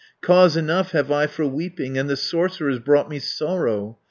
Cause 0.19 0.57
enough 0.57 0.93
have 0.93 1.11
I 1.11 1.27
for 1.27 1.45
weeping, 1.45 1.95
And 1.95 2.09
the 2.09 2.15
sorcerer's 2.17 2.79
brought 2.79 3.07
me 3.07 3.19
sorrow. 3.19 3.99